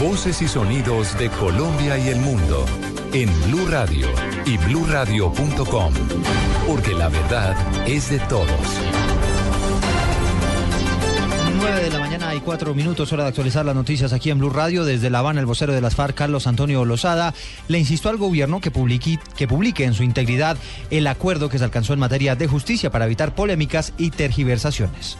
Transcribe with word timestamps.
Voces 0.00 0.40
y 0.42 0.48
sonidos 0.48 1.18
de 1.18 1.28
Colombia 1.28 1.98
y 1.98 2.08
el 2.08 2.20
mundo 2.20 2.64
en 3.12 3.28
Blue 3.44 3.66
Radio 3.68 4.06
y 4.44 4.56
bluradio.com, 4.58 5.92
porque 6.66 6.92
la 6.92 7.08
verdad 7.08 7.56
es 7.86 8.10
de 8.10 8.20
todos. 8.20 8.48
9 11.56 11.82
de 11.82 11.90
la 11.90 11.98
mañana 11.98 12.34
y 12.34 12.40
4 12.40 12.74
minutos, 12.74 13.12
hora 13.12 13.24
de 13.24 13.30
actualizar 13.30 13.64
las 13.64 13.74
noticias 13.74 14.12
aquí 14.12 14.30
en 14.30 14.38
Blue 14.38 14.50
Radio. 14.50 14.84
Desde 14.84 15.10
La 15.10 15.20
Habana, 15.20 15.40
el 15.40 15.46
vocero 15.46 15.72
de 15.72 15.80
las 15.80 15.96
FARC, 15.96 16.14
Carlos 16.14 16.46
Antonio 16.46 16.84
Lozada, 16.84 17.34
le 17.66 17.78
insistió 17.78 18.10
al 18.10 18.18
gobierno 18.18 18.60
que 18.60 18.70
publique, 18.70 19.18
que 19.36 19.48
publique 19.48 19.84
en 19.84 19.94
su 19.94 20.04
integridad 20.04 20.56
el 20.90 21.06
acuerdo 21.08 21.48
que 21.48 21.58
se 21.58 21.64
alcanzó 21.64 21.92
en 21.92 22.00
materia 22.00 22.36
de 22.36 22.46
justicia 22.46 22.90
para 22.90 23.06
evitar 23.06 23.34
polémicas 23.34 23.94
y 23.98 24.10
tergiversaciones. 24.10 25.16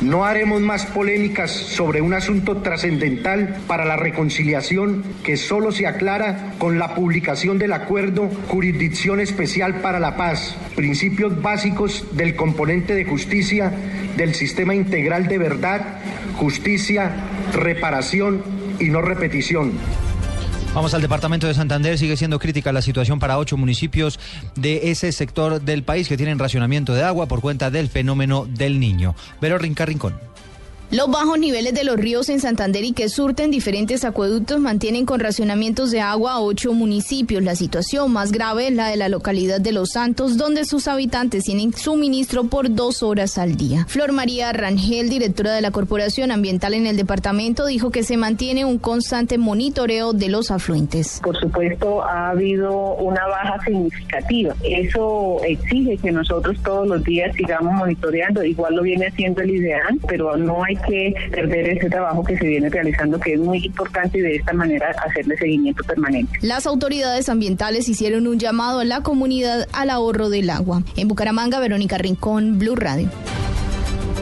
No 0.00 0.24
haremos 0.24 0.62
más 0.62 0.86
polémicas 0.86 1.50
sobre 1.50 2.00
un 2.00 2.14
asunto 2.14 2.56
trascendental 2.62 3.58
para 3.66 3.84
la 3.84 3.96
reconciliación 3.96 5.04
que 5.22 5.36
solo 5.36 5.72
se 5.72 5.86
aclara 5.86 6.54
con 6.56 6.78
la 6.78 6.94
publicación 6.94 7.58
del 7.58 7.74
acuerdo 7.74 8.30
Jurisdicción 8.48 9.20
Especial 9.20 9.82
para 9.82 10.00
la 10.00 10.16
Paz, 10.16 10.56
principios 10.74 11.42
básicos 11.42 12.06
del 12.12 12.34
componente 12.34 12.94
de 12.94 13.04
justicia 13.04 13.72
del 14.16 14.34
sistema 14.34 14.74
integral 14.74 15.28
de 15.28 15.36
verdad, 15.36 15.98
justicia, 16.36 17.12
reparación 17.52 18.42
y 18.78 18.88
no 18.88 19.02
repetición. 19.02 19.72
Vamos 20.72 20.94
al 20.94 21.02
departamento 21.02 21.48
de 21.48 21.54
Santander. 21.54 21.98
Sigue 21.98 22.16
siendo 22.16 22.38
crítica 22.38 22.72
la 22.72 22.80
situación 22.80 23.18
para 23.18 23.38
ocho 23.38 23.56
municipios 23.56 24.20
de 24.54 24.92
ese 24.92 25.10
sector 25.10 25.60
del 25.60 25.82
país 25.82 26.08
que 26.08 26.16
tienen 26.16 26.38
racionamiento 26.38 26.94
de 26.94 27.02
agua 27.02 27.26
por 27.26 27.40
cuenta 27.40 27.70
del 27.70 27.88
fenómeno 27.88 28.46
del 28.48 28.78
niño. 28.78 29.16
Vero 29.40 29.58
Rinca 29.58 29.84
Rincón. 29.84 30.29
Los 30.92 31.08
bajos 31.08 31.38
niveles 31.38 31.72
de 31.72 31.84
los 31.84 31.94
ríos 31.94 32.28
en 32.30 32.40
Santander 32.40 32.82
y 32.82 32.90
que 32.90 33.08
surten 33.08 33.52
diferentes 33.52 34.04
acueductos 34.04 34.58
mantienen 34.58 35.06
con 35.06 35.20
racionamientos 35.20 35.92
de 35.92 36.00
agua 36.00 36.32
a 36.32 36.40
ocho 36.40 36.72
municipios. 36.72 37.44
La 37.44 37.54
situación 37.54 38.12
más 38.12 38.32
grave 38.32 38.66
es 38.66 38.74
la 38.74 38.88
de 38.88 38.96
la 38.96 39.08
localidad 39.08 39.60
de 39.60 39.70
Los 39.70 39.90
Santos, 39.90 40.36
donde 40.36 40.64
sus 40.64 40.88
habitantes 40.88 41.44
tienen 41.44 41.72
suministro 41.72 42.42
por 42.42 42.74
dos 42.74 43.04
horas 43.04 43.38
al 43.38 43.56
día. 43.56 43.84
Flor 43.86 44.10
María 44.10 44.52
Rangel, 44.52 45.08
directora 45.10 45.52
de 45.52 45.60
la 45.60 45.70
Corporación 45.70 46.32
Ambiental 46.32 46.74
en 46.74 46.88
el 46.88 46.96
departamento, 46.96 47.66
dijo 47.66 47.92
que 47.92 48.02
se 48.02 48.16
mantiene 48.16 48.64
un 48.64 48.78
constante 48.78 49.38
monitoreo 49.38 50.12
de 50.12 50.28
los 50.28 50.50
afluentes. 50.50 51.20
Por 51.22 51.38
supuesto, 51.38 52.02
ha 52.02 52.30
habido 52.30 52.96
una 52.96 53.28
baja 53.28 53.64
significativa. 53.64 54.56
Eso 54.64 55.36
exige 55.44 55.98
que 55.98 56.10
nosotros 56.10 56.58
todos 56.64 56.88
los 56.88 57.04
días 57.04 57.32
sigamos 57.36 57.74
monitoreando. 57.74 58.42
Igual 58.42 58.74
lo 58.74 58.82
viene 58.82 59.06
haciendo 59.06 59.40
el 59.40 59.50
IDEAN, 59.50 60.00
pero 60.08 60.36
no 60.36 60.64
hay 60.64 60.79
que 60.86 61.14
perder 61.30 61.68
ese 61.70 61.88
trabajo 61.88 62.24
que 62.24 62.36
se 62.36 62.46
viene 62.46 62.68
realizando, 62.68 63.18
que 63.18 63.34
es 63.34 63.40
muy 63.40 63.64
importante 63.64 64.18
y 64.18 64.22
de 64.22 64.36
esta 64.36 64.52
manera 64.52 64.94
hacerle 65.06 65.36
seguimiento 65.36 65.82
permanente. 65.84 66.38
Las 66.42 66.66
autoridades 66.66 67.28
ambientales 67.28 67.88
hicieron 67.88 68.26
un 68.26 68.38
llamado 68.38 68.80
a 68.80 68.84
la 68.84 69.02
comunidad 69.02 69.68
al 69.72 69.90
ahorro 69.90 70.30
del 70.30 70.50
agua. 70.50 70.82
En 70.96 71.08
Bucaramanga, 71.08 71.60
Verónica 71.60 71.98
Rincón, 71.98 72.58
Blue 72.58 72.76
Radio. 72.76 73.08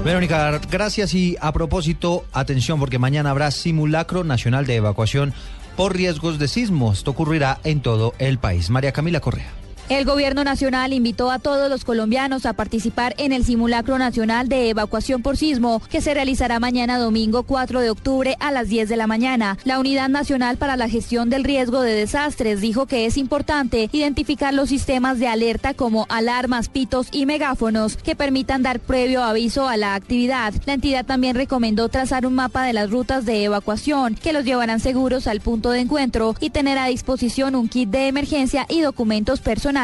Verónica, 0.05 0.61
gracias 0.71 1.13
y 1.15 1.37
a 1.41 1.53
propósito, 1.53 2.25
atención 2.33 2.79
porque 2.79 2.99
mañana 2.99 3.31
habrá 3.31 3.51
simulacro 3.51 4.25
nacional 4.25 4.65
de 4.65 4.77
evacuación 4.77 5.35
por 5.77 5.97
riesgos 5.97 6.39
de 6.39 6.49
sismo. 6.49 6.93
Esto 6.93 7.11
ocurrirá 7.11 7.59
en 7.65 7.81
todo 7.81 8.15
el 8.19 8.39
país. 8.39 8.71
María 8.71 8.93
Camila 8.93 9.21
Correa. 9.21 9.53
El 9.89 10.05
gobierno 10.05 10.45
nacional 10.45 10.93
invitó 10.93 11.31
a 11.31 11.39
todos 11.39 11.71
los 11.71 11.87
colombianos 11.87 12.45
a 12.45 12.53
participar 12.53 13.15
en 13.17 13.33
el 13.33 13.47
simulacro 13.47 13.97
nacional 13.97 14.47
de 14.47 14.69
evacuación 14.69 15.23
por 15.23 15.39
sismo 15.39 15.81
que 15.89 16.03
se 16.03 16.13
realizará 16.13 16.61
mañana 16.61 16.99
domingo 16.99 17.45
4 17.45 17.81
de 17.81 17.89
octubre 17.89 18.37
a 18.39 18.53
las 18.53 18.69
10 18.69 18.91
de 18.91 18.99
la 18.99 19.07
mañana. 19.07 19.57
La 19.65 19.79
Unidad 19.79 20.11
Nacional 20.11 20.59
para 20.59 20.77
la 20.77 20.91
Gestión 20.91 21.31
del 21.31 21.43
Riesgo 21.43 21.81
de 21.81 21.95
Desastres 21.95 22.61
dijo 22.61 22.85
que 22.85 23.07
es 23.07 23.17
importante 23.17 23.89
identificar 23.91 24.53
los 24.53 24.69
sistemas 24.69 25.19
de 25.19 25.29
alerta 25.29 25.73
como 25.73 26.05
alarmas, 26.11 26.69
pitos 26.69 27.09
y 27.11 27.25
megáfonos 27.25 27.97
que 27.97 28.15
permitan 28.15 28.63
dar 28.63 28.81
previo 28.81 29.23
aviso 29.23 29.69
a 29.69 29.79
la 29.79 29.95
actividad. 29.95 30.53
La 30.67 30.75
entidad 30.75 31.07
también 31.07 31.35
recomendó 31.35 31.89
trazar 31.89 32.27
un 32.27 32.35
mapa 32.35 32.63
de 32.65 32.75
las 32.75 32.91
rutas 32.91 33.25
de 33.25 33.43
evacuación 33.43 34.17
que 34.17 34.35
los 34.35 34.45
llevarán 34.45 34.81
seguros 34.81 35.27
al 35.27 35.41
punto 35.41 35.71
de 35.71 35.81
encuentro 35.81 36.35
y 36.41 36.51
tener 36.51 36.77
a 36.77 36.89
disposición 36.89 37.55
un 37.55 37.71
kit 37.71 37.89
de 37.89 38.09
emergencia 38.09 38.67
y 38.69 38.83
documentos 38.83 39.41
personales 39.41 39.78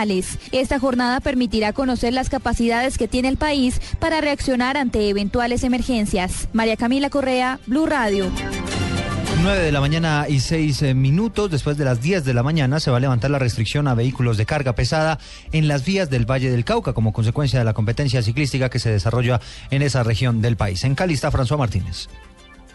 esta 0.51 0.81
jornada 0.81 1.21
permitirá 1.21 1.73
conocer 1.73 2.13
las 2.13 2.29
capacidades 2.29 2.99
que 2.99 3.07
tiene 3.07 3.29
el 3.29 3.37
país 3.37 3.81
para 4.01 4.21
reaccionar 4.21 4.77
ante 4.77 5.09
eventuales 5.09 5.63
emergencias. 5.63 6.49
María 6.53 6.77
Camila 6.77 7.11
Correa, 7.11 7.61
Blue 7.67 7.87
Radio. 7.87 8.31
9 9.43 9.63
de 9.63 9.73
la 9.73 9.81
mañana 9.81 10.27
y 10.29 10.41
6 10.41 10.83
eh, 10.83 10.95
minutos. 10.95 11.51
Después 11.51 11.77
de 11.77 11.85
las 11.85 12.01
10 12.01 12.25
de 12.25 12.35
la 12.35 12.43
mañana 12.43 12.81
se 12.81 12.91
va 12.91 12.97
a 12.97 13.01
levantar 13.01 13.31
la 13.31 13.39
restricción 13.39 13.87
a 13.87 13.95
vehículos 13.95 14.37
de 14.37 14.47
carga 14.47 14.75
pesada 14.75 15.19
en 15.53 15.69
las 15.69 15.85
vías 15.85 16.11
del 16.11 16.29
Valle 16.29 16.51
del 16.51 16.65
Cauca 16.65 16.93
como 16.93 17.13
consecuencia 17.13 17.61
de 17.61 17.65
la 17.65 17.75
competencia 17.75 18.23
ciclística 18.23 18.71
que 18.71 18.81
se 18.81 18.91
desarrolla 18.91 19.41
en 19.71 19.83
esa 19.83 20.03
región 20.03 20.41
del 20.41 20.57
país. 20.57 20.83
En 20.83 20.95
Cali 20.95 21.15
está 21.15 21.31
François 21.31 21.59
Martínez. 21.59 22.09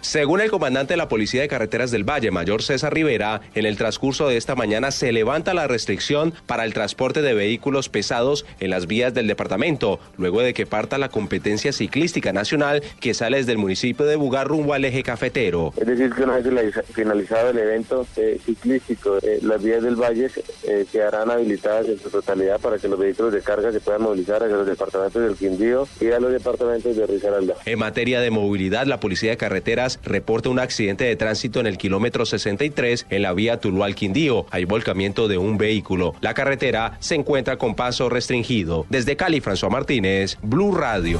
Según 0.01 0.39
el 0.39 0.49
comandante 0.49 0.93
de 0.93 0.97
la 0.97 1.09
Policía 1.09 1.41
de 1.41 1.49
Carreteras 1.49 1.91
del 1.91 2.09
Valle, 2.09 2.31
Mayor 2.31 2.63
César 2.63 2.93
Rivera, 2.93 3.41
en 3.53 3.65
el 3.65 3.75
transcurso 3.77 4.29
de 4.29 4.37
esta 4.37 4.55
mañana 4.55 4.91
se 4.91 5.11
levanta 5.11 5.53
la 5.53 5.67
restricción 5.67 6.33
para 6.45 6.63
el 6.63 6.73
transporte 6.73 7.21
de 7.21 7.33
vehículos 7.33 7.89
pesados 7.89 8.45
en 8.61 8.69
las 8.69 8.87
vías 8.87 9.13
del 9.13 9.27
departamento, 9.27 9.99
luego 10.17 10.41
de 10.41 10.53
que 10.53 10.65
parta 10.65 10.97
la 10.97 11.09
competencia 11.09 11.73
ciclística 11.73 12.31
nacional 12.31 12.81
que 13.01 13.13
sale 13.13 13.37
desde 13.37 13.51
el 13.51 13.57
municipio 13.57 14.05
de 14.05 14.15
Bugar 14.15 14.47
rumbo 14.47 14.73
al 14.73 14.85
eje 14.85 15.03
cafetero. 15.03 15.73
Es 15.75 15.85
decir, 15.85 16.11
que 16.13 16.23
una 16.23 16.37
vez 16.37 16.75
finalizado 16.93 17.49
el 17.49 17.57
evento 17.57 18.07
eh, 18.15 18.39
ciclístico, 18.45 19.17
eh, 19.17 19.39
las 19.41 19.61
vías 19.61 19.83
del 19.83 19.95
Valle 19.95 20.29
eh, 20.63 20.85
quedarán 20.89 21.29
habilitadas 21.29 21.87
en 21.87 21.99
su 21.99 22.09
totalidad 22.09 22.59
para 22.61 22.77
que 22.77 22.87
los 22.87 22.97
vehículos 22.97 23.33
de 23.33 23.41
carga 23.41 23.71
se 23.73 23.81
puedan 23.81 24.03
movilizar 24.03 24.41
hacia 24.43 24.55
los 24.55 24.65
departamentos 24.65 25.21
del 25.21 25.35
Quindío 25.35 25.87
y 25.99 26.07
a 26.11 26.19
los 26.21 26.31
departamentos 26.31 26.95
de 26.95 27.05
Risaralda. 27.05 27.55
En 27.65 27.79
materia 27.79 28.21
de 28.21 28.31
movilidad, 28.31 28.85
la 28.85 29.01
Policía 29.01 29.31
de 29.31 29.37
Carreteras 29.37 29.88
reporta 30.03 30.49
un 30.49 30.59
accidente 30.59 31.05
de 31.05 31.15
tránsito 31.15 31.59
en 31.59 31.65
el 31.65 31.77
kilómetro 31.77 32.25
63 32.25 33.07
en 33.09 33.21
la 33.23 33.33
vía 33.33 33.59
Tuluá 33.59 33.87
al 33.87 33.95
Quindío. 33.95 34.45
Hay 34.51 34.65
volcamiento 34.65 35.27
de 35.27 35.37
un 35.37 35.57
vehículo. 35.57 36.13
La 36.21 36.33
carretera 36.33 36.97
se 36.99 37.15
encuentra 37.15 37.57
con 37.57 37.75
paso 37.75 38.09
restringido. 38.09 38.85
Desde 38.89 39.15
Cali, 39.15 39.41
François 39.41 39.71
Martínez, 39.71 40.37
Blue 40.41 40.75
Radio. 40.75 41.19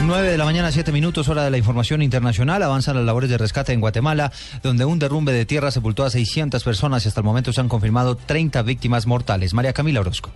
9 0.00 0.30
de 0.30 0.38
la 0.38 0.44
mañana, 0.44 0.70
7 0.70 0.92
minutos, 0.92 1.28
hora 1.28 1.44
de 1.44 1.50
la 1.50 1.58
información 1.58 2.02
internacional. 2.02 2.62
Avanzan 2.62 2.96
las 2.96 3.04
labores 3.04 3.28
de 3.28 3.36
rescate 3.36 3.72
en 3.72 3.80
Guatemala, 3.80 4.32
donde 4.62 4.84
un 4.84 4.98
derrumbe 4.98 5.32
de 5.32 5.44
tierra 5.44 5.70
sepultó 5.70 6.04
a 6.04 6.10
600 6.10 6.62
personas 6.62 7.04
y 7.04 7.08
hasta 7.08 7.20
el 7.20 7.24
momento 7.24 7.52
se 7.52 7.60
han 7.60 7.68
confirmado 7.68 8.16
30 8.16 8.62
víctimas 8.62 9.06
mortales. 9.06 9.54
María 9.54 9.72
Camila 9.72 10.00
Orozco. 10.00 10.30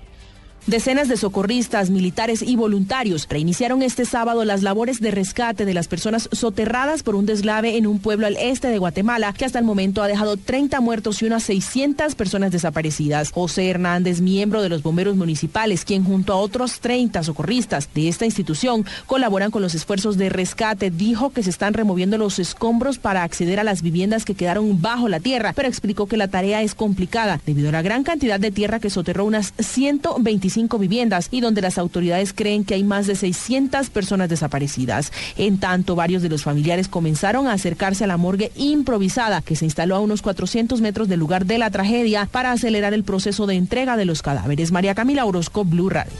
Decenas 0.66 1.08
de 1.08 1.16
socorristas, 1.16 1.90
militares 1.90 2.40
y 2.40 2.54
voluntarios 2.54 3.26
reiniciaron 3.28 3.82
este 3.82 4.04
sábado 4.04 4.44
las 4.44 4.62
labores 4.62 5.00
de 5.00 5.10
rescate 5.10 5.64
de 5.64 5.74
las 5.74 5.88
personas 5.88 6.28
soterradas 6.30 7.02
por 7.02 7.16
un 7.16 7.26
deslave 7.26 7.76
en 7.76 7.88
un 7.88 7.98
pueblo 7.98 8.28
al 8.28 8.36
este 8.36 8.68
de 8.68 8.78
Guatemala 8.78 9.32
que 9.32 9.44
hasta 9.44 9.58
el 9.58 9.64
momento 9.64 10.04
ha 10.04 10.06
dejado 10.06 10.36
30 10.36 10.80
muertos 10.80 11.20
y 11.20 11.26
unas 11.26 11.42
600 11.42 12.14
personas 12.14 12.52
desaparecidas. 12.52 13.32
José 13.32 13.70
Hernández, 13.70 14.20
miembro 14.20 14.62
de 14.62 14.68
los 14.68 14.84
bomberos 14.84 15.16
municipales, 15.16 15.84
quien 15.84 16.04
junto 16.04 16.32
a 16.32 16.36
otros 16.36 16.78
30 16.78 17.24
socorristas 17.24 17.88
de 17.92 18.08
esta 18.08 18.24
institución 18.24 18.86
colaboran 19.06 19.50
con 19.50 19.62
los 19.62 19.74
esfuerzos 19.74 20.16
de 20.16 20.28
rescate, 20.28 20.92
dijo 20.92 21.30
que 21.30 21.42
se 21.42 21.50
están 21.50 21.74
removiendo 21.74 22.18
los 22.18 22.38
escombros 22.38 22.98
para 22.98 23.24
acceder 23.24 23.58
a 23.58 23.64
las 23.64 23.82
viviendas 23.82 24.24
que 24.24 24.36
quedaron 24.36 24.80
bajo 24.80 25.08
la 25.08 25.18
tierra, 25.18 25.54
pero 25.56 25.66
explicó 25.66 26.06
que 26.06 26.16
la 26.16 26.28
tarea 26.28 26.62
es 26.62 26.76
complicada 26.76 27.40
debido 27.44 27.70
a 27.70 27.72
la 27.72 27.82
gran 27.82 28.04
cantidad 28.04 28.38
de 28.38 28.52
tierra 28.52 28.78
que 28.78 28.90
soterró 28.90 29.24
unas 29.24 29.54
125 29.58 30.51
viviendas 30.78 31.28
y 31.30 31.40
donde 31.40 31.62
las 31.62 31.78
autoridades 31.78 32.32
creen 32.32 32.64
que 32.64 32.74
hay 32.74 32.84
más 32.84 33.06
de 33.06 33.14
600 33.14 33.90
personas 33.90 34.28
desaparecidas. 34.28 35.12
En 35.36 35.58
tanto, 35.58 35.94
varios 35.94 36.22
de 36.22 36.28
los 36.28 36.42
familiares 36.42 36.88
comenzaron 36.88 37.46
a 37.46 37.52
acercarse 37.52 38.04
a 38.04 38.06
la 38.06 38.16
morgue 38.16 38.52
improvisada 38.56 39.42
que 39.42 39.56
se 39.56 39.64
instaló 39.64 39.96
a 39.96 40.00
unos 40.00 40.22
400 40.22 40.80
metros 40.80 41.08
del 41.08 41.20
lugar 41.20 41.46
de 41.46 41.58
la 41.58 41.70
tragedia 41.70 42.28
para 42.30 42.52
acelerar 42.52 42.94
el 42.94 43.04
proceso 43.04 43.46
de 43.46 43.54
entrega 43.54 43.96
de 43.96 44.04
los 44.04 44.22
cadáveres. 44.22 44.72
María 44.72 44.94
Camila 44.94 45.24
Orozco, 45.24 45.64
Blue 45.64 45.88
Radio. 45.88 46.12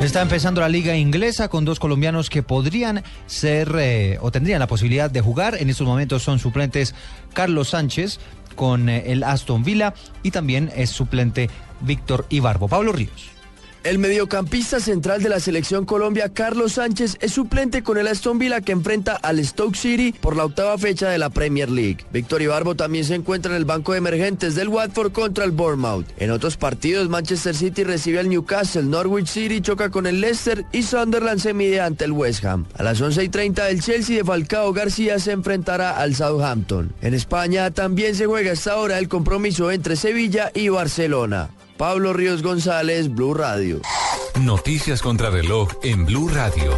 Está 0.00 0.22
empezando 0.22 0.62
la 0.62 0.70
liga 0.70 0.96
inglesa 0.96 1.48
con 1.48 1.66
dos 1.66 1.78
colombianos 1.78 2.30
que 2.30 2.42
podrían 2.42 3.04
ser 3.26 3.70
eh, 3.78 4.18
o 4.22 4.30
tendrían 4.30 4.58
la 4.58 4.66
posibilidad 4.66 5.10
de 5.10 5.20
jugar. 5.20 5.58
En 5.60 5.68
estos 5.68 5.86
momentos 5.86 6.22
son 6.22 6.38
suplentes 6.38 6.94
Carlos 7.34 7.68
Sánchez 7.68 8.18
con 8.56 8.88
eh, 8.88 9.12
el 9.12 9.22
Aston 9.22 9.62
Villa 9.62 9.92
y 10.22 10.30
también 10.30 10.72
es 10.74 10.88
suplente 10.88 11.50
Víctor 11.82 12.24
Ibarbo. 12.30 12.66
Pablo 12.66 12.92
Ríos. 12.92 13.39
El 13.82 13.98
mediocampista 13.98 14.78
central 14.78 15.22
de 15.22 15.30
la 15.30 15.40
selección 15.40 15.86
Colombia, 15.86 16.28
Carlos 16.28 16.72
Sánchez, 16.74 17.16
es 17.22 17.32
suplente 17.32 17.82
con 17.82 17.96
el 17.96 18.08
Aston 18.08 18.38
Villa 18.38 18.60
que 18.60 18.72
enfrenta 18.72 19.16
al 19.16 19.42
Stoke 19.42 19.74
City 19.74 20.12
por 20.12 20.36
la 20.36 20.44
octava 20.44 20.76
fecha 20.76 21.08
de 21.08 21.16
la 21.16 21.30
Premier 21.30 21.70
League. 21.70 22.04
Víctor 22.12 22.42
Ibarbo 22.42 22.74
también 22.74 23.06
se 23.06 23.14
encuentra 23.14 23.52
en 23.52 23.56
el 23.56 23.64
banco 23.64 23.92
de 23.92 23.98
emergentes 23.98 24.54
del 24.54 24.68
Watford 24.68 25.12
contra 25.12 25.46
el 25.46 25.52
Bournemouth. 25.52 26.04
En 26.18 26.30
otros 26.30 26.58
partidos, 26.58 27.08
Manchester 27.08 27.56
City 27.56 27.82
recibe 27.82 28.18
al 28.18 28.28
Newcastle, 28.28 28.82
Norwich 28.82 29.28
City 29.28 29.62
choca 29.62 29.88
con 29.88 30.06
el 30.06 30.20
Leicester 30.20 30.66
y 30.72 30.82
Sunderland 30.82 31.40
se 31.40 31.54
mide 31.54 31.80
ante 31.80 32.04
el 32.04 32.12
West 32.12 32.44
Ham. 32.44 32.66
A 32.76 32.82
las 32.82 33.00
11 33.00 33.24
y 33.24 33.28
30 33.30 33.70
el 33.70 33.80
Chelsea 33.80 34.18
de 34.18 34.24
Falcao 34.24 34.74
García 34.74 35.18
se 35.18 35.32
enfrentará 35.32 35.96
al 35.96 36.14
Southampton. 36.14 36.92
En 37.00 37.14
España 37.14 37.70
también 37.70 38.14
se 38.14 38.26
juega 38.26 38.52
hasta 38.52 38.72
ahora 38.72 38.98
el 38.98 39.08
compromiso 39.08 39.70
entre 39.70 39.96
Sevilla 39.96 40.52
y 40.54 40.68
Barcelona. 40.68 41.48
Pablo 41.80 42.12
Ríos 42.12 42.42
González, 42.42 43.08
Blue 43.08 43.32
Radio. 43.32 43.80
Noticias 44.38 45.00
contra 45.00 45.30
reloj 45.30 45.70
en 45.82 46.04
Blue 46.04 46.28
Radio. 46.28 46.74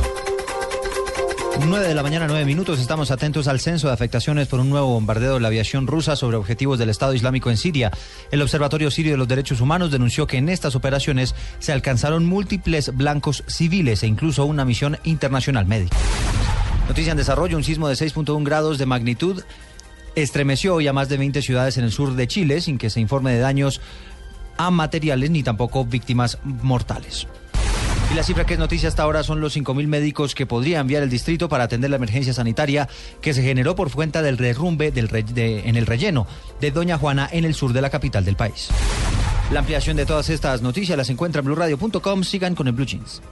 9 1.67 1.89
de 1.89 1.95
la 1.97 2.05
mañana, 2.05 2.29
9 2.29 2.45
minutos. 2.45 2.79
Estamos 2.79 3.11
atentos 3.11 3.49
al 3.49 3.59
censo 3.59 3.89
de 3.89 3.95
afectaciones 3.95 4.47
por 4.47 4.61
un 4.61 4.71
nuevo 4.71 4.87
bombardeo 4.87 5.35
de 5.35 5.41
la 5.41 5.49
aviación 5.49 5.89
rusa 5.89 6.15
sobre 6.15 6.37
objetivos 6.37 6.79
del 6.79 6.89
Estado 6.89 7.15
Islámico 7.15 7.51
en 7.51 7.57
Siria. 7.57 7.91
El 8.31 8.43
Observatorio 8.43 8.93
Sirio 8.93 9.11
de 9.11 9.19
los 9.19 9.27
Derechos 9.27 9.61
Humanos 9.61 9.91
denunció 9.91 10.29
que 10.29 10.37
en 10.37 10.49
estas 10.49 10.77
operaciones 10.77 11.35
se 11.59 11.73
alcanzaron 11.73 12.25
múltiples 12.25 12.97
blancos 12.97 13.43
civiles 13.49 14.05
e 14.05 14.07
incluso 14.07 14.45
una 14.45 14.65
misión 14.65 14.99
internacional 15.03 15.67
médica. 15.67 15.97
Noticia 16.87 17.11
en 17.11 17.19
desarrollo, 17.19 17.57
un 17.57 17.65
sismo 17.65 17.89
de 17.89 17.97
6.1 17.97 18.45
grados 18.45 18.79
de 18.79 18.87
magnitud 18.87 19.43
estremeció 20.15 20.75
hoy 20.75 20.87
a 20.89 20.93
más 20.93 21.09
de 21.09 21.17
20 21.17 21.43
ciudades 21.43 21.79
en 21.79 21.85
el 21.85 21.93
sur 21.93 22.15
de 22.15 22.29
Chile 22.29 22.61
sin 22.61 22.79
que 22.79 22.91
se 22.91 23.01
informe 23.01 23.33
de 23.33 23.41
daños 23.41 23.81
a 24.57 24.71
materiales 24.71 25.31
ni 25.31 25.43
tampoco 25.43 25.85
víctimas 25.85 26.39
mortales. 26.45 27.27
Y 28.13 28.15
la 28.15 28.23
cifra 28.23 28.45
que 28.45 28.55
es 28.55 28.59
noticia 28.59 28.91
hasta 28.91 29.05
ahora 29.05 29.23
son 29.23 29.41
los 29.41 29.57
5.000 29.57 29.87
médicos 29.87 30.35
que 30.35 30.45
podría 30.45 30.81
enviar 30.81 31.03
el 31.03 31.09
distrito 31.09 31.49
para 31.49 31.65
atender 31.65 31.89
la 31.89 31.97
emergencia 31.97 32.35
sanitaria 32.35 32.89
que 33.23 33.33
se 33.33 33.43
generó 33.43 33.75
por 33.75 33.91
cuenta 33.91 34.21
del 34.21 34.37
derrumbe 34.37 34.93
en 34.95 35.77
el 35.77 35.87
relleno 35.87 36.27
de 36.61 36.71
Doña 36.71 36.99
Juana 36.99 37.29
en 37.33 37.47
el 37.47 37.55
sur 37.55 37.73
de 37.73 37.81
la 37.81 37.89
capital 37.89 38.25
del 38.27 38.37
país. 38.37 38.69
La 39.51 39.61
ampliación 39.61 39.97
de 39.97 40.05
todas 40.07 40.29
estas 40.29 40.61
noticias 40.61 40.97
las 40.97 41.09
encuentra 41.11 41.41
en 41.41 41.47
blueradio.com. 41.47 42.23
Sigan 42.23 42.55
con 42.55 42.69
el 42.69 42.75
Blue 42.75 42.87
Jeans. 42.87 43.23